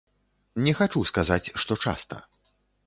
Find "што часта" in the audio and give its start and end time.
1.65-2.15